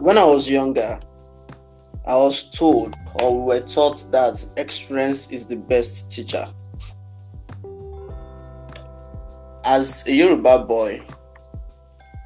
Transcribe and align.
when 0.00 0.16
I 0.16 0.24
was 0.24 0.48
younger, 0.48 0.98
I 2.06 2.16
was 2.16 2.50
told 2.50 2.96
or 3.20 3.38
we 3.38 3.44
were 3.46 3.60
taught 3.66 4.10
that 4.12 4.44
experience 4.56 5.30
is 5.30 5.46
the 5.46 5.56
best 5.56 6.10
teacher. 6.10 6.48
As 9.64 10.06
a 10.06 10.12
Yoruba 10.12 10.64
boy, 10.64 11.02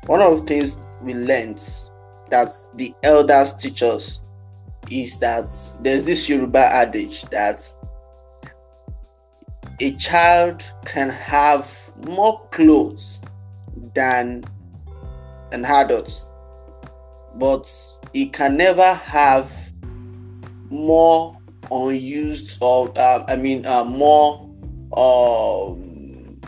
one 0.06 0.20
of 0.20 0.38
the 0.40 0.44
things 0.46 0.76
we 1.02 1.14
learned 1.14 1.58
that 2.30 2.48
the 2.74 2.94
elders 3.02 3.54
teach 3.54 3.82
us 3.82 4.22
is 4.90 5.18
that 5.18 5.52
there's 5.80 6.04
this 6.04 6.28
Yoruba 6.28 6.58
adage 6.58 7.22
that 7.30 7.68
a 9.80 9.92
child 9.96 10.62
can 10.84 11.08
have 11.10 11.68
more 12.06 12.46
clothes 12.50 13.20
than 13.94 14.44
an 15.52 15.64
adult, 15.64 16.23
but 17.36 17.70
he 18.12 18.28
can 18.28 18.56
never 18.56 18.94
have 18.94 19.72
more 20.70 21.36
unused 21.70 22.58
or 22.60 22.92
uh, 22.98 23.24
I 23.28 23.36
mean 23.36 23.64
uh, 23.66 23.84
more 23.84 24.40
um, 24.96 26.40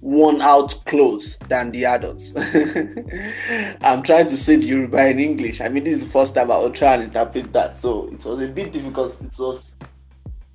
worn 0.00 0.40
out 0.40 0.84
clothes 0.84 1.38
than 1.48 1.70
the 1.70 1.84
adults. 1.84 2.34
I'm 3.82 4.02
trying 4.02 4.26
to 4.28 4.36
say 4.36 4.56
the 4.56 4.66
Yoruba 4.66 5.06
in 5.06 5.20
English. 5.20 5.60
I 5.60 5.68
mean, 5.68 5.84
this 5.84 5.98
is 5.98 6.06
the 6.06 6.10
first 6.12 6.34
time 6.34 6.50
I 6.50 6.58
will 6.58 6.72
try 6.72 6.94
and 6.94 7.04
interpret 7.04 7.52
that, 7.52 7.76
so 7.76 8.08
it 8.08 8.24
was 8.24 8.40
a 8.40 8.48
bit 8.48 8.72
difficult. 8.72 9.20
It 9.22 9.38
was 9.38 9.76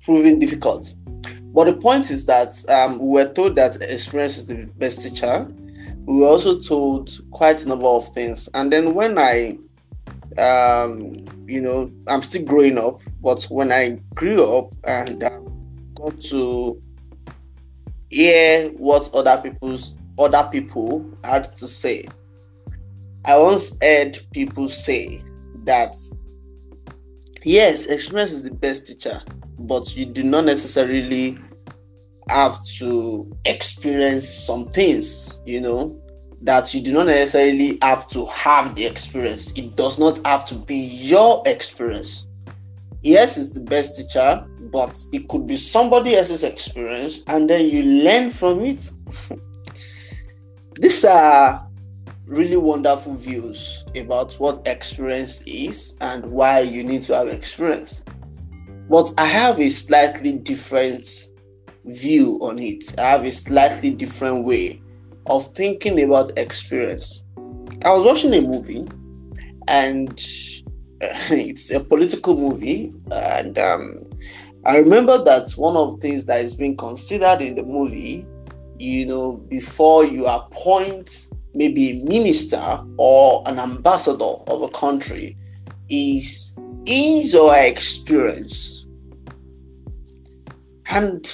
proving 0.04 0.38
difficult. 0.38 0.94
But 1.54 1.64
the 1.64 1.74
point 1.74 2.10
is 2.10 2.26
that 2.26 2.52
um, 2.68 2.98
we 2.98 3.08
were 3.08 3.32
told 3.32 3.56
that 3.56 3.76
experience 3.82 4.38
is 4.38 4.46
the 4.46 4.66
best 4.76 5.00
teacher. 5.00 5.48
We 6.08 6.20
were 6.20 6.26
also 6.28 6.58
told 6.58 7.10
quite 7.32 7.62
a 7.62 7.68
number 7.68 7.84
of 7.86 8.08
things. 8.14 8.48
And 8.54 8.72
then 8.72 8.94
when 8.94 9.18
I, 9.18 9.58
um, 10.38 11.26
you 11.46 11.60
know, 11.60 11.92
I'm 12.06 12.22
still 12.22 12.46
growing 12.46 12.78
up, 12.78 13.02
but 13.20 13.42
when 13.50 13.70
I 13.70 14.00
grew 14.14 14.42
up 14.42 14.72
and 14.84 15.22
um, 15.22 15.92
got 15.94 16.18
to 16.30 16.82
hear 18.08 18.70
what 18.70 19.12
other 19.12 19.38
people's 19.42 19.98
other 20.18 20.48
people 20.50 21.04
had 21.24 21.54
to 21.56 21.68
say, 21.68 22.06
I 23.26 23.36
once 23.36 23.76
heard 23.82 24.18
people 24.32 24.70
say 24.70 25.22
that 25.64 25.94
yes, 27.44 27.84
experience 27.84 28.32
is 28.32 28.44
the 28.44 28.50
best 28.50 28.86
teacher 28.86 29.22
but 29.58 29.96
you 29.96 30.06
do 30.06 30.22
not 30.22 30.44
necessarily 30.44 31.38
have 32.30 32.64
to 32.78 33.30
experience 33.44 34.28
some 34.28 34.66
things, 34.70 35.40
you 35.44 35.60
know, 35.60 36.00
that 36.42 36.72
you 36.72 36.80
do 36.80 36.92
not 36.92 37.06
necessarily 37.06 37.78
have 37.82 38.08
to 38.10 38.26
have 38.26 38.74
the 38.74 38.86
experience. 38.86 39.52
It 39.52 39.76
does 39.76 39.98
not 39.98 40.24
have 40.26 40.46
to 40.48 40.54
be 40.54 40.76
your 40.76 41.42
experience. 41.46 42.28
Yes, 43.02 43.36
it's 43.38 43.50
the 43.50 43.60
best 43.60 43.96
teacher, 43.96 44.46
but 44.72 44.96
it 45.12 45.28
could 45.28 45.46
be 45.46 45.56
somebody 45.56 46.16
else's 46.16 46.44
experience, 46.44 47.22
and 47.26 47.48
then 47.48 47.68
you 47.68 47.82
learn 48.04 48.30
from 48.30 48.60
it. 48.60 48.90
These 50.80 51.04
are 51.04 51.68
really 52.26 52.56
wonderful 52.56 53.14
views 53.14 53.84
about 53.96 54.34
what 54.34 54.62
experience 54.66 55.42
is 55.46 55.96
and 56.00 56.24
why 56.26 56.60
you 56.60 56.84
need 56.84 57.02
to 57.02 57.14
have 57.16 57.28
experience. 57.28 58.04
But 58.88 59.12
I 59.18 59.24
have 59.24 59.58
a 59.58 59.68
slightly 59.70 60.32
different 60.32 61.06
view 61.88 62.38
on 62.40 62.58
it. 62.58 62.98
I 62.98 63.10
have 63.10 63.24
a 63.24 63.32
slightly 63.32 63.90
different 63.90 64.44
way 64.44 64.82
of 65.26 65.54
thinking 65.54 66.02
about 66.02 66.36
experience. 66.38 67.24
I 67.84 67.90
was 67.90 68.04
watching 68.04 68.34
a 68.34 68.40
movie 68.40 68.86
and 69.68 70.10
it's 71.00 71.70
a 71.70 71.80
political 71.80 72.36
movie 72.36 72.92
and 73.10 73.58
um, 73.58 74.04
I 74.64 74.78
remember 74.78 75.22
that 75.24 75.52
one 75.52 75.76
of 75.76 75.94
the 75.94 76.00
things 76.00 76.24
that 76.26 76.44
is 76.44 76.54
being 76.54 76.76
considered 76.76 77.40
in 77.40 77.54
the 77.54 77.62
movie, 77.62 78.26
you 78.78 79.06
know, 79.06 79.36
before 79.48 80.04
you 80.04 80.26
appoint 80.26 81.28
maybe 81.54 81.90
a 81.90 82.04
minister 82.04 82.84
or 82.96 83.42
an 83.46 83.58
ambassador 83.58 84.24
of 84.24 84.62
a 84.62 84.68
country, 84.68 85.36
is 85.88 86.56
his 86.86 87.34
or 87.34 87.56
experience 87.56 88.86
and 90.90 91.26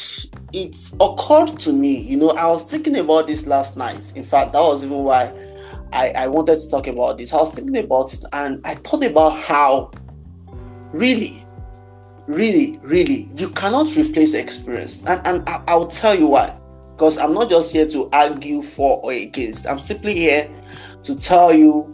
it 0.52 0.76
occurred 1.00 1.58
to 1.60 1.72
me, 1.72 2.00
you 2.00 2.16
know, 2.16 2.30
I 2.30 2.50
was 2.50 2.64
thinking 2.64 2.96
about 2.96 3.28
this 3.28 3.46
last 3.46 3.76
night. 3.76 4.12
In 4.16 4.24
fact, 4.24 4.52
that 4.52 4.60
was 4.60 4.82
even 4.82 4.98
why 4.98 5.32
I, 5.92 6.10
I 6.10 6.26
wanted 6.26 6.58
to 6.58 6.68
talk 6.68 6.86
about 6.88 7.18
this. 7.18 7.32
I 7.32 7.36
was 7.36 7.52
thinking 7.52 7.76
about 7.78 8.12
it 8.12 8.24
and 8.32 8.60
I 8.66 8.74
thought 8.74 9.04
about 9.04 9.38
how 9.38 9.92
really, 10.92 11.46
really, 12.26 12.78
really, 12.82 13.28
you 13.34 13.48
cannot 13.50 13.94
replace 13.96 14.34
experience. 14.34 15.04
And, 15.06 15.24
and 15.24 15.48
I, 15.48 15.62
I'll 15.68 15.86
tell 15.86 16.18
you 16.18 16.28
why. 16.28 16.58
Because 16.92 17.18
I'm 17.18 17.32
not 17.32 17.48
just 17.48 17.72
here 17.72 17.86
to 17.88 18.08
argue 18.10 18.60
for 18.60 19.00
or 19.02 19.12
against, 19.12 19.68
I'm 19.68 19.78
simply 19.78 20.14
here 20.14 20.48
to 21.04 21.14
tell 21.14 21.52
you 21.52 21.92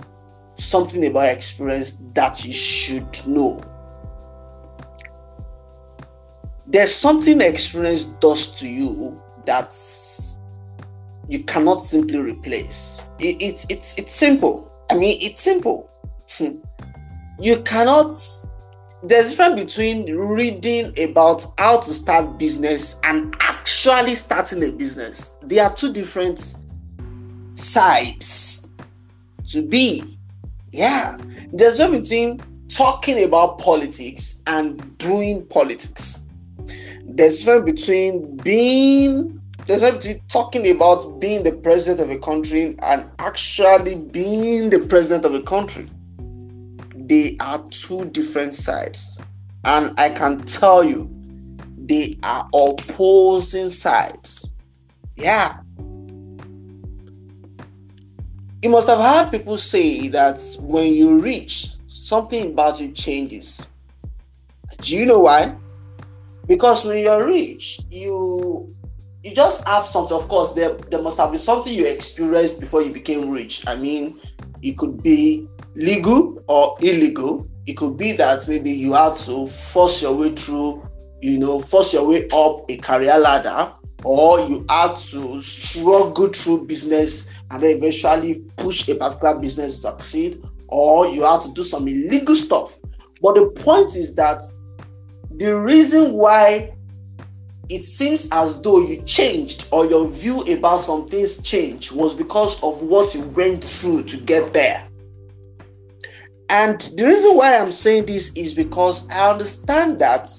something 0.57 1.05
about 1.07 1.29
experience 1.29 1.99
that 2.15 2.45
you 2.45 2.53
should 2.53 3.27
know 3.27 3.61
there's 6.71 6.95
something 6.95 7.41
experience 7.41 8.05
does 8.05 8.55
to 8.61 8.69
you 8.69 9.21
that 9.45 9.75
you 11.29 11.43
cannot 11.45 11.85
simply 11.85 12.19
replace. 12.19 13.01
It, 13.19 13.43
it, 13.43 13.67
it's 13.69 13.99
it's 13.99 14.15
simple. 14.15 14.71
I 14.91 14.95
mean, 14.95 15.19
it's 15.21 15.41
simple. 15.41 15.91
Hmm. 16.39 16.59
you 17.41 17.61
cannot. 17.63 18.15
There's 19.03 19.27
a 19.27 19.31
difference 19.31 19.61
between 19.63 20.15
reading 20.15 20.93
about 21.11 21.45
how 21.59 21.81
to 21.81 21.93
start 21.93 22.39
business 22.39 23.01
and 23.03 23.35
actually 23.41 24.15
starting 24.15 24.63
a 24.63 24.71
business. 24.71 25.33
They 25.43 25.59
are 25.59 25.75
two 25.75 25.93
different 25.93 26.55
sides 27.55 28.69
to 29.47 29.63
be. 29.63 30.19
Yeah, 30.71 31.17
there's 31.53 31.81
a 31.81 31.85
difference 31.85 32.09
between 32.09 32.69
talking 32.69 33.25
about 33.25 33.59
politics 33.59 34.41
and 34.47 34.97
doing 34.99 35.45
politics 35.47 36.21
there's 37.05 37.41
a 37.41 37.45
difference 37.45 37.73
between 37.73 38.37
being 38.39 39.41
there's 39.67 39.83
a 39.83 39.93
between 39.93 40.21
talking 40.29 40.69
about 40.71 41.21
being 41.21 41.43
the 41.43 41.53
president 41.53 42.01
of 42.01 42.11
a 42.11 42.19
country 42.19 42.77
and 42.83 43.09
actually 43.19 43.97
being 43.97 44.71
the 44.71 44.81
president 44.81 45.25
of 45.25 45.35
a 45.35 45.43
country. 45.43 45.87
They 46.97 47.37
are 47.39 47.63
two 47.71 48.07
different 48.07 48.55
sides. 48.55 49.19
And 49.65 49.99
I 49.99 50.11
can 50.11 50.43
tell 50.45 50.83
you, 50.83 51.09
they 51.77 52.19
are 52.23 52.49
opposing 52.55 53.69
sides. 53.69 54.49
Yeah. 55.17 55.59
You 58.63 58.71
must 58.71 58.89
have 58.89 58.99
heard 58.99 59.31
people 59.31 59.57
say 59.57 60.09
that 60.09 60.43
when 60.61 60.95
you 60.95 61.21
reach, 61.21 61.69
something 61.87 62.53
about 62.53 62.81
you 62.81 62.91
changes. 62.93 63.67
Do 64.79 64.97
you 64.97 65.07
know 65.07 65.21
why? 65.21 65.55
Because 66.51 66.85
when 66.85 66.99
you're 66.99 67.27
rich 67.29 67.81
you 67.91 68.75
you 69.23 69.35
just 69.35 69.67
have 69.69 69.85
something. 69.85 70.17
Of 70.17 70.29
course 70.29 70.53
there 70.53 70.75
there 70.91 71.01
must 71.01 71.17
have 71.19 71.31
been 71.31 71.39
something 71.39 71.73
you 71.73 71.87
experienced 71.87 72.59
before 72.59 72.83
you 72.83 72.93
became 72.93 73.31
rich. 73.31 73.63
I 73.69 73.77
mean 73.77 74.19
it 74.61 74.77
could 74.77 75.01
be 75.01 75.49
legal 75.77 76.43
or 76.49 76.75
illegal. 76.81 77.49
It 77.67 77.75
could 77.75 77.97
be 77.97 78.13
that 78.13 78.49
maybe 78.49 78.73
you 78.73 78.95
had 78.95 79.15
to 79.27 79.47
force 79.47 80.03
your 80.03 80.15
way 80.15 80.35
through 80.35 80.85
you 81.21 81.39
know 81.39 81.61
force 81.61 81.93
your 81.93 82.05
way 82.05 82.29
up 82.33 82.69
a 82.69 82.77
career 82.79 83.17
ladder 83.17 83.73
or 84.03 84.41
you 84.41 84.67
had 84.69 84.97
to 84.97 85.41
struggle 85.43 86.29
through 86.29 86.67
business 86.67 87.29
and 87.53 87.63
then 87.63 87.77
eventually 87.77 88.43
push 88.57 88.89
a 88.89 88.97
particular 88.97 89.39
business 89.39 89.75
to 89.75 89.81
succeed 89.93 90.43
or 90.67 91.07
you 91.07 91.23
had 91.23 91.43
to 91.43 91.53
do 91.53 91.63
some 91.63 91.87
illegal 91.87 92.35
stuff. 92.35 92.77
But 93.23 93.37
the 93.37 93.47
point 93.51 93.95
is 93.95 94.17
that 94.17 94.43
the 95.41 95.59
reason 95.59 96.13
why 96.13 96.71
it 97.71 97.87
seems 97.87 98.29
as 98.31 98.61
though 98.61 98.83
you 98.83 99.01
changed 99.05 99.67
or 99.71 99.87
your 99.87 100.07
view 100.07 100.43
about 100.43 100.83
some 100.83 101.09
things 101.09 101.43
changed 101.43 101.93
was 101.93 102.13
because 102.13 102.63
of 102.63 102.83
what 102.83 103.15
you 103.15 103.23
went 103.23 103.65
through 103.65 104.03
to 104.03 104.19
get 104.19 104.53
there. 104.53 104.87
And 106.51 106.79
the 106.95 107.07
reason 107.07 107.37
why 107.37 107.57
I'm 107.57 107.73
saying 107.73 108.05
this 108.05 108.35
is 108.35 108.53
because 108.53 109.09
I 109.09 109.31
understand 109.31 109.99
that, 110.01 110.31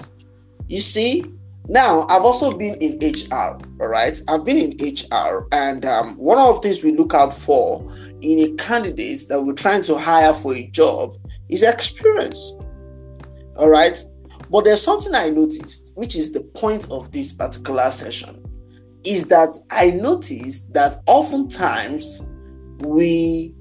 you 0.68 0.80
see, 0.80 1.26
now 1.68 2.06
I've 2.08 2.22
also 2.22 2.56
been 2.56 2.76
in 2.76 3.00
HR, 3.00 3.58
all 3.82 3.88
right? 3.88 4.22
I've 4.28 4.46
been 4.46 4.58
in 4.58 4.78
HR, 4.80 5.48
and 5.52 5.84
um, 5.84 6.16
one 6.18 6.38
of 6.38 6.58
the 6.58 6.62
things 6.62 6.84
we 6.84 6.96
look 6.96 7.16
out 7.16 7.34
for 7.36 7.82
in 8.22 8.38
a 8.38 8.52
candidate 8.58 9.28
that 9.30 9.42
we're 9.42 9.54
trying 9.54 9.82
to 9.84 9.98
hire 9.98 10.34
for 10.34 10.54
a 10.54 10.68
job 10.68 11.18
is 11.50 11.64
experience, 11.64 12.52
all 13.56 13.70
right? 13.70 13.98
But 14.52 14.66
there's 14.66 14.82
something 14.82 15.16
I 15.16 15.30
noticed, 15.30 15.94
which 15.96 16.18
is 16.18 16.34
the 16.34 16.42
point 16.42 16.90
of 16.92 17.12
this 17.12 17.32
particular 17.32 17.90
session, 17.90 18.46
is 19.06 19.28
that 19.30 19.58
I 19.70 19.92
noticed 19.92 20.74
that 20.74 21.02
oftentimes 21.08 22.28
we 22.80 23.56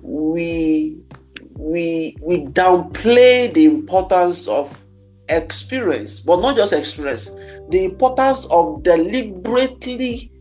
we 0.00 0.98
we 1.54 2.16
we 2.20 2.46
downplay 2.46 3.54
the 3.54 3.66
importance 3.66 4.48
of 4.48 4.84
experience, 5.28 6.18
but 6.18 6.40
not 6.40 6.56
just 6.56 6.72
experience, 6.72 7.26
the 7.70 7.84
importance 7.84 8.44
of 8.46 8.82
deliberately 8.82 10.32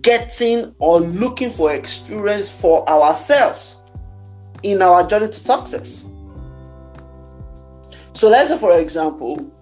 getting 0.00 0.74
or 0.80 1.00
looking 1.00 1.50
for 1.50 1.72
experience 1.72 2.50
for 2.50 2.88
ourselves 2.88 3.80
in 4.64 4.82
our 4.82 5.06
journey 5.06 5.28
to 5.28 5.32
success. 5.32 6.04
So 8.16 8.30
let's 8.30 8.48
say, 8.48 8.56
for 8.56 8.78
example, 8.78 9.52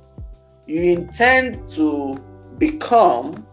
you 0.69 0.81
intend 0.93 1.69
to 1.71 2.17
become 2.57 3.45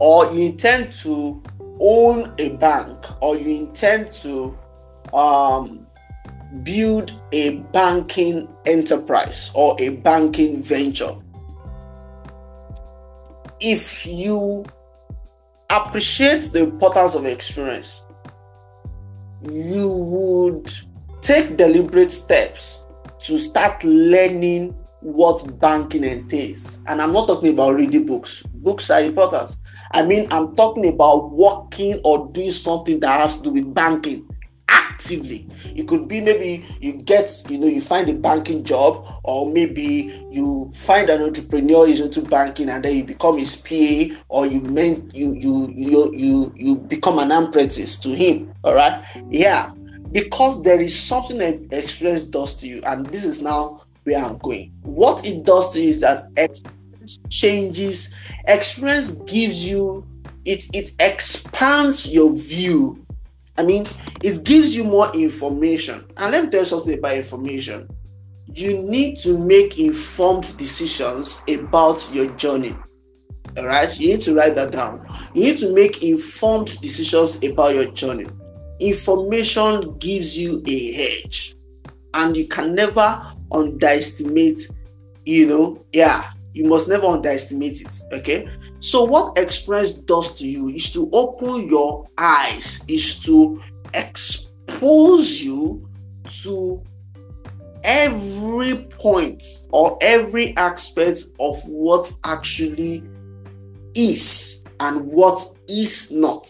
or 0.00 0.26
you 0.32 0.46
intend 0.46 0.90
to 1.04 1.40
own 1.78 2.34
a 2.38 2.56
bank 2.56 2.98
or 3.22 3.36
you 3.36 3.66
intend 3.66 4.10
to 4.10 4.58
um, 5.14 5.86
build 6.64 7.12
a 7.30 7.58
banking 7.72 8.48
enterprise 8.66 9.52
or 9.54 9.76
a 9.78 9.90
banking 9.90 10.60
venture. 10.60 11.14
If 13.60 14.06
you 14.06 14.64
appreciate 15.70 16.50
the 16.52 16.64
importance 16.64 17.14
of 17.14 17.26
experience, 17.26 18.04
you 19.48 19.88
would 19.88 20.68
take 21.20 21.56
deliberate 21.56 22.10
steps 22.10 22.85
to 23.26 23.38
start 23.38 23.82
learning 23.84 24.74
what 25.00 25.58
banking 25.60 26.04
entails. 26.04 26.80
And 26.86 27.00
I'm 27.02 27.12
not 27.12 27.28
talking 27.28 27.52
about 27.52 27.74
reading 27.74 28.06
books, 28.06 28.42
books 28.54 28.90
are 28.90 29.00
important. 29.00 29.56
I 29.92 30.04
mean, 30.04 30.26
I'm 30.30 30.54
talking 30.56 30.86
about 30.88 31.30
working 31.30 32.00
or 32.04 32.28
doing 32.32 32.50
something 32.50 33.00
that 33.00 33.20
has 33.20 33.36
to 33.38 33.44
do 33.44 33.50
with 33.52 33.72
banking 33.72 34.28
actively. 34.68 35.46
It 35.74 35.86
could 35.86 36.08
be 36.08 36.20
maybe 36.20 36.64
you 36.80 36.94
get, 36.94 37.30
you 37.48 37.58
know, 37.58 37.66
you 37.66 37.80
find 37.80 38.08
a 38.08 38.14
banking 38.14 38.64
job, 38.64 39.20
or 39.24 39.50
maybe 39.50 40.26
you 40.30 40.72
find 40.74 41.10
an 41.10 41.22
entrepreneur 41.22 41.86
is 41.86 42.00
into 42.00 42.22
banking 42.22 42.68
and 42.68 42.84
then 42.84 42.96
you 42.96 43.04
become 43.04 43.38
his 43.38 43.54
PA, 43.56 44.16
or 44.28 44.46
you 44.46 44.60
meant 44.62 45.14
you 45.14 45.34
you 45.34 45.72
you 45.76 46.14
you 46.14 46.52
you 46.56 46.76
become 46.76 47.18
an 47.18 47.30
apprentice 47.30 47.96
to 47.98 48.08
him. 48.08 48.52
All 48.64 48.74
right, 48.74 49.04
yeah, 49.30 49.70
because 50.16 50.62
there 50.62 50.80
is 50.80 50.98
something 50.98 51.36
that 51.36 51.60
experience 51.70 52.24
does 52.24 52.54
to 52.54 52.66
you, 52.66 52.80
and 52.86 53.04
this 53.06 53.26
is 53.26 53.42
now 53.42 53.82
where 54.04 54.18
I'm 54.18 54.38
going. 54.38 54.72
What 54.82 55.26
it 55.26 55.44
does 55.44 55.74
to 55.74 55.80
you 55.80 55.90
is 55.90 56.00
that 56.00 56.30
experience 56.38 57.18
changes. 57.28 58.14
Experience 58.48 59.10
gives 59.26 59.68
you 59.68 60.06
it 60.46 60.64
it 60.72 60.92
expands 61.00 62.08
your 62.08 62.32
view 62.32 63.04
I 63.58 63.62
mean, 63.62 63.86
it 64.22 64.44
gives 64.44 64.76
you 64.76 64.84
more 64.84 65.10
information. 65.14 66.04
And 66.18 66.32
let 66.32 66.44
me 66.44 66.50
tell 66.50 66.60
you 66.60 66.66
something 66.66 66.98
about 66.98 67.16
information. 67.16 67.88
You 68.52 68.82
need 68.82 69.16
to 69.18 69.38
make 69.38 69.78
informed 69.78 70.56
decisions 70.58 71.42
about 71.48 72.06
your 72.12 72.30
journey. 72.36 72.76
All 73.56 73.66
right, 73.66 73.98
you 73.98 74.08
need 74.08 74.20
to 74.22 74.34
write 74.34 74.54
that 74.56 74.72
down. 74.72 75.06
You 75.34 75.42
need 75.42 75.56
to 75.58 75.72
make 75.72 76.02
informed 76.02 76.78
decisions 76.80 77.42
about 77.42 77.74
your 77.74 77.90
journey. 77.92 78.26
Information 78.80 79.96
gives 79.98 80.36
you 80.38 80.62
a 80.66 81.20
edge, 81.24 81.56
and 82.14 82.36
you 82.36 82.46
can 82.46 82.74
never 82.74 83.22
underestimate, 83.52 84.68
you 85.24 85.46
know, 85.46 85.84
yeah, 85.92 86.30
you 86.54 86.64
must 86.64 86.88
never 86.88 87.06
underestimate 87.06 87.80
it. 87.80 88.02
Okay. 88.12 88.48
So, 88.80 89.04
what 89.04 89.36
experience 89.38 89.92
does 89.92 90.38
to 90.38 90.48
you 90.48 90.68
is 90.68 90.92
to 90.92 91.10
open 91.12 91.68
your 91.68 92.08
eyes, 92.16 92.84
is 92.88 93.20
to 93.24 93.62
expose 93.94 95.42
you 95.42 95.88
to 96.42 96.82
every 97.84 98.76
point 98.84 99.42
or 99.70 99.96
every 100.00 100.56
aspect 100.56 101.24
of 101.38 101.62
what 101.68 102.12
actually 102.24 103.02
is 103.94 104.64
and 104.80 105.06
what 105.06 105.46
is 105.68 106.10
not. 106.10 106.48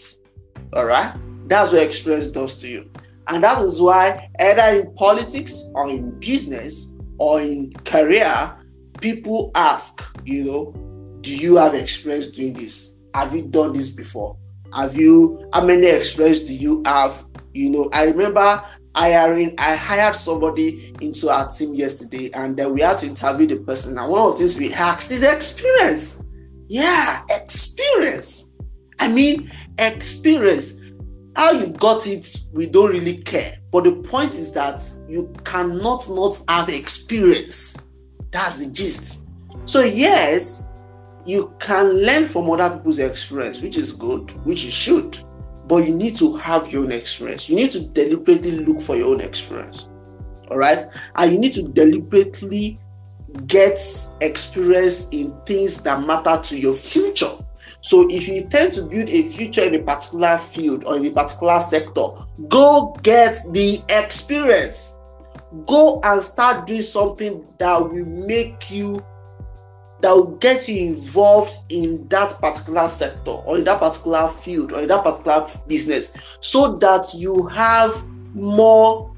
All 0.73 0.87
right. 0.87 1.15
That's 1.47 1.73
what 1.73 1.83
experience 1.83 2.29
does 2.29 2.61
to 2.61 2.69
you. 2.69 2.91
And 3.29 3.43
that 3.43 3.63
is 3.63 3.81
why, 3.81 4.31
either 4.39 4.81
in 4.81 4.95
politics 4.95 5.63
or 5.75 5.89
in 5.89 6.19
business 6.21 6.93
or 7.19 7.41
in 7.41 7.73
career, 7.85 8.57
people 9.01 9.51
ask, 9.55 10.17
you 10.25 10.45
know, 10.45 11.19
do 11.23 11.37
you 11.37 11.57
have 11.57 11.75
experience 11.75 12.29
doing 12.29 12.55
this? 12.55 12.95
Have 13.15 13.35
you 13.35 13.43
done 13.49 13.73
this 13.73 13.91
before? 13.91 14.37
Have 14.75 14.97
you, 14.97 15.49
how 15.53 15.65
many 15.65 15.87
experience 15.87 16.41
do 16.41 16.55
you 16.55 16.83
have? 16.87 17.25
You 17.53 17.71
know, 17.71 17.91
I 17.93 18.05
remember 18.05 18.63
hiring, 18.95 19.55
I 19.59 19.75
hired 19.75 20.15
somebody 20.15 20.95
into 21.01 21.29
our 21.29 21.49
team 21.49 21.75
yesterday, 21.75 22.31
and 22.33 22.57
then 22.57 22.73
we 22.73 22.81
had 22.81 22.99
to 22.99 23.07
interview 23.07 23.47
the 23.47 23.57
person. 23.57 23.99
And 23.99 24.11
one 24.11 24.21
of 24.21 24.33
the 24.33 24.39
things 24.39 24.59
we 24.59 24.73
asked 24.73 25.11
is 25.11 25.23
experience. 25.23 26.23
Yeah, 26.69 27.23
experience. 27.31 28.53
I 28.99 29.09
mean, 29.09 29.51
experience. 29.79 30.75
How 31.37 31.53
you 31.53 31.69
got 31.69 32.09
it, 32.09 32.37
we 32.53 32.67
don't 32.67 32.91
really 32.91 33.19
care. 33.19 33.59
But 33.71 33.85
the 33.85 33.97
point 33.97 34.35
is 34.35 34.53
that 34.53 34.83
you 35.09 35.33
cannot 35.45 36.09
not 36.09 36.41
have 36.49 36.69
experience 36.69 37.77
that's 38.37 38.57
the 38.59 38.67
gist. 38.67 39.25
So, 39.65 39.81
yes, 39.81 40.67
you 41.25 41.55
can 41.59 42.05
learn 42.05 42.27
from 42.27 42.51
other 42.51 42.77
people's 42.77 42.99
experience, 42.99 43.63
which 43.63 43.79
is 43.79 43.93
good, 43.93 44.31
which 44.45 44.65
you 44.65 44.71
should, 44.71 45.19
but 45.67 45.87
you 45.87 45.95
need 45.95 46.15
to 46.17 46.37
have 46.37 46.71
your 46.71 46.85
own 46.85 46.93
experience. 46.93 47.49
You 47.49 47.57
need 47.57 47.71
to 47.71 47.81
deliberately 47.81 48.53
look 48.59 48.83
for 48.83 48.95
your 48.95 49.09
own 49.15 49.23
experience. 49.23 49.89
All 50.51 50.59
right. 50.59 50.85
And 51.17 51.33
you 51.33 51.39
need 51.39 51.55
to 51.55 51.63
deliberately 51.63 52.79
get 53.47 53.79
experience 54.21 55.09
in 55.11 55.35
things 55.47 55.83
that 55.83 56.07
matter 56.07 56.41
to 56.45 56.59
your 56.59 56.75
future. 56.75 57.33
So 57.81 58.09
if 58.11 58.29
you 58.29 58.35
intend 58.35 58.73
to 58.75 58.83
build 58.83 59.09
a 59.09 59.23
future 59.23 59.63
in 59.63 59.75
a 59.75 59.83
particular 59.83 60.39
field 60.39 60.85
or 60.85 60.97
in 60.97 61.07
a 61.07 61.11
particular 61.11 61.61
sector, 61.61 62.09
go 62.49 62.97
get 63.03 63.41
the 63.53 63.81
experience. 63.89 64.97
Go 65.67 66.01
and 66.03 66.23
start 66.23 66.67
doing 66.67 66.83
something 66.83 67.47
that 67.59 67.81
will 67.81 68.05
make 68.05 68.71
you 68.71 69.05
that 70.01 70.15
will 70.15 70.37
get 70.37 70.69
you 70.69 70.89
involved 70.89 71.57
in 71.71 72.07
that 72.09 72.39
particular 72.41 72.87
sector 72.87 73.31
or 73.31 73.59
in 73.59 73.65
that 73.65 73.81
particular 73.81 74.29
field 74.29 74.73
or 74.73 74.81
in 74.81 74.89
that 74.89 75.03
particular 75.03 75.47
business 75.67 76.13
so 76.41 76.77
that 76.77 77.15
you 77.15 77.47
have 77.47 78.07
more 78.35 79.11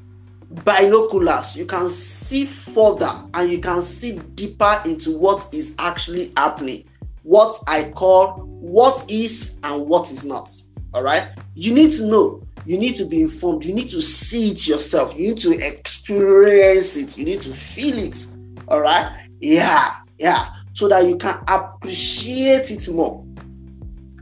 binoculars. 0.65 1.57
You 1.57 1.67
can 1.67 1.89
see 1.89 2.45
further 2.45 3.11
and 3.35 3.51
you 3.51 3.59
can 3.59 3.83
see 3.83 4.19
deeper 4.35 4.81
into 4.85 5.19
what 5.19 5.49
is 5.53 5.75
actually 5.79 6.33
happening 6.37 6.85
what 7.29 7.55
i 7.67 7.85
call 7.91 8.41
what 8.61 9.05
is 9.09 9.59
and 9.63 9.87
what 9.87 10.11
is 10.11 10.25
not 10.25 10.51
all 10.95 11.03
right 11.03 11.29
you 11.55 11.75
need 11.75 11.93
to 11.93 12.05
know 12.07 12.43
you 12.69 12.77
need 12.77 12.97
to 12.97 13.07
be 13.07 13.23
informed. 13.23 13.65
You 13.65 13.73
need 13.73 13.89
to 13.89 14.03
see 14.03 14.51
it 14.51 14.69
yourself. 14.69 15.19
You 15.19 15.29
need 15.29 15.39
to 15.39 15.59
experience 15.67 16.97
it. 16.97 17.17
You 17.17 17.25
need 17.25 17.41
to 17.41 17.55
feel 17.55 17.97
it. 17.97 18.27
All 18.69 18.83
right. 18.83 19.27
Yeah. 19.41 19.95
Yeah. 20.19 20.51
So 20.75 20.87
that 20.89 21.07
you 21.07 21.17
can 21.17 21.43
appreciate 21.49 22.71
it 22.71 22.87
more. 22.91 23.25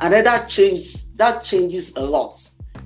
And 0.00 0.12
then 0.12 0.22
that 0.24 0.48
changes 0.48 1.10
that 1.16 1.42
changes 1.42 1.92
a 1.96 2.04
lot 2.04 2.36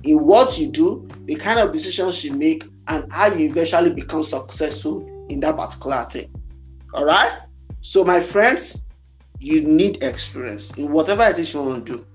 in 0.01 0.25
what 0.25 0.57
you 0.57 0.67
do, 0.67 1.07
the 1.25 1.35
kind 1.35 1.59
of 1.59 1.71
decisions 1.71 2.23
you 2.23 2.33
make, 2.33 2.63
and 2.87 3.11
how 3.13 3.27
you 3.27 3.47
eventually 3.47 3.91
become 3.91 4.23
successful 4.23 5.07
in 5.29 5.41
that 5.41 5.57
particular 5.57 6.05
thing. 6.05 6.33
All 6.95 7.05
right. 7.05 7.33
So, 7.81 8.03
my 8.03 8.19
friends, 8.19 8.83
you 9.41 9.61
need 9.61 10.03
experience 10.03 10.71
in 10.77 10.91
whatever 10.91 11.23
it 11.23 11.39
is 11.39 11.53
you 11.53 11.61
want 11.61 11.85
to 11.85 11.97
do. 11.97 12.05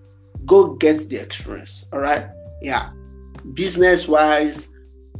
Go 0.47 0.75
get 0.75 1.09
the 1.09 1.17
experience. 1.17 1.85
All 1.93 2.01
right. 2.01 2.29
Yeah 2.63 2.91
business 3.55 4.09
wise, 4.09 4.73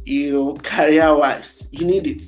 you 0.05 0.33
know, 0.33 0.53
career 0.55 1.15
wise. 1.15 1.67
You 1.71 1.85
need 1.85 2.07
it. 2.07 2.23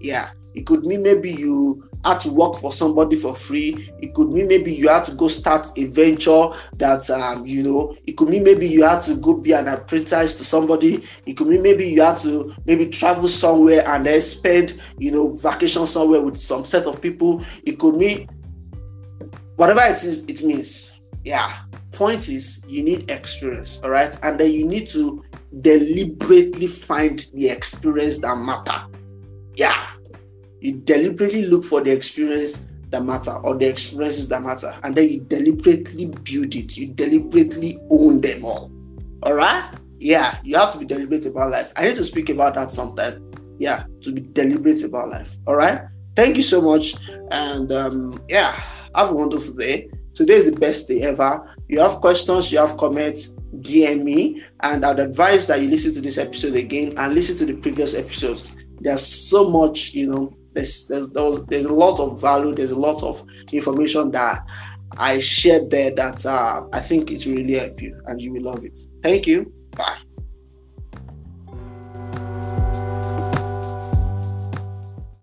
Yeah. 0.00 0.30
It 0.54 0.66
could 0.66 0.84
mean 0.84 1.02
maybe 1.02 1.32
you 1.32 1.88
had 2.04 2.20
to 2.20 2.30
work 2.30 2.60
for 2.60 2.72
somebody 2.72 3.16
for 3.16 3.34
free. 3.34 3.90
It 4.00 4.14
could 4.14 4.30
mean 4.30 4.46
maybe 4.46 4.72
you 4.72 4.88
had 4.88 5.04
to 5.04 5.12
go 5.12 5.26
start 5.26 5.66
a 5.76 5.86
venture 5.86 6.50
that 6.76 7.08
um, 7.10 7.44
you 7.44 7.62
know, 7.62 7.96
it 8.06 8.12
could 8.12 8.28
mean 8.28 8.44
maybe 8.44 8.68
you 8.68 8.84
had 8.84 9.00
to 9.02 9.16
go 9.16 9.34
be 9.34 9.52
an 9.52 9.66
apprentice 9.66 10.36
to 10.36 10.44
somebody. 10.44 11.02
It 11.26 11.36
could 11.36 11.48
mean 11.48 11.62
maybe 11.62 11.88
you 11.88 12.02
had 12.02 12.18
to 12.18 12.54
maybe 12.66 12.88
travel 12.88 13.26
somewhere 13.26 13.82
and 13.88 14.04
then 14.04 14.22
spend, 14.22 14.80
you 14.98 15.10
know, 15.10 15.30
vacation 15.30 15.86
somewhere 15.86 16.20
with 16.20 16.36
some 16.36 16.64
set 16.64 16.84
of 16.84 17.02
people. 17.02 17.42
It 17.64 17.78
could 17.80 17.96
mean 17.96 18.28
whatever 19.56 19.80
it 19.82 20.02
is 20.04 20.18
it 20.28 20.42
means. 20.42 20.92
Yeah. 21.24 21.58
Point 21.92 22.28
is 22.28 22.62
you 22.66 22.82
need 22.82 23.10
experience, 23.10 23.80
all 23.82 23.90
right? 23.90 24.16
And 24.22 24.38
then 24.38 24.50
you 24.50 24.66
need 24.66 24.88
to 24.88 25.24
deliberately 25.60 26.66
find 26.66 27.24
the 27.34 27.48
experience 27.48 28.18
that 28.18 28.36
matter. 28.36 28.84
Yeah. 29.56 29.90
You 30.60 30.78
deliberately 30.80 31.46
look 31.46 31.64
for 31.64 31.82
the 31.82 31.92
experience 31.92 32.66
that 32.90 33.02
matter 33.04 33.32
or 33.44 33.56
the 33.56 33.66
experiences 33.66 34.28
that 34.28 34.42
matter. 34.42 34.74
And 34.82 34.94
then 34.94 35.08
you 35.08 35.20
deliberately 35.20 36.06
build 36.06 36.54
it. 36.54 36.76
You 36.76 36.88
deliberately 36.94 37.76
own 37.90 38.20
them 38.20 38.44
all. 38.44 38.70
All 39.22 39.34
right? 39.34 39.74
Yeah, 40.00 40.38
you 40.44 40.56
have 40.56 40.72
to 40.72 40.78
be 40.78 40.84
deliberate 40.84 41.26
about 41.26 41.50
life. 41.50 41.72
I 41.76 41.84
need 41.84 41.96
to 41.96 42.04
speak 42.04 42.28
about 42.28 42.54
that 42.56 42.72
sometime. 42.72 43.32
yeah, 43.58 43.84
to 44.02 44.12
be 44.12 44.20
deliberate 44.20 44.82
about 44.84 45.08
life. 45.08 45.36
All 45.46 45.56
right. 45.56 45.80
Thank 46.16 46.36
you 46.36 46.42
so 46.42 46.60
much. 46.60 46.94
And 47.30 47.72
um, 47.72 48.20
yeah, 48.28 48.60
have 48.94 49.10
a 49.10 49.14
wonderful 49.14 49.54
day. 49.54 49.90
Today 50.14 50.34
is 50.34 50.50
the 50.50 50.58
best 50.58 50.88
day 50.88 51.02
ever. 51.02 51.56
You 51.68 51.80
have 51.80 52.00
questions, 52.00 52.52
you 52.52 52.58
have 52.58 52.76
comments, 52.76 53.34
DM 53.56 54.02
me. 54.04 54.42
And 54.60 54.84
I'd 54.84 55.00
advise 55.00 55.46
that 55.48 55.60
you 55.60 55.68
listen 55.68 55.92
to 55.94 56.00
this 56.00 56.18
episode 56.18 56.54
again 56.54 56.94
and 56.96 57.14
listen 57.14 57.36
to 57.38 57.46
the 57.46 57.54
previous 57.60 57.94
episodes. 57.94 58.52
There's 58.80 59.06
so 59.06 59.50
much, 59.50 59.94
you 59.94 60.08
know, 60.08 60.36
there's 60.52 60.86
there's 60.86 61.08
there's 61.08 61.64
a 61.64 61.72
lot 61.72 61.98
of 61.98 62.20
value, 62.20 62.54
there's 62.54 62.70
a 62.70 62.78
lot 62.78 63.02
of 63.02 63.24
information 63.52 64.12
that 64.12 64.46
I 64.96 65.18
shared 65.18 65.70
there 65.70 65.90
that 65.92 66.24
uh, 66.24 66.66
I 66.72 66.80
think 66.80 67.10
it 67.10 67.26
will 67.26 67.34
really 67.34 67.54
help 67.54 67.82
you 67.82 68.00
and 68.06 68.20
you 68.22 68.32
will 68.32 68.42
love 68.42 68.64
it. 68.64 68.78
Thank 69.02 69.26
you. 69.26 69.52
Bye. 69.76 69.98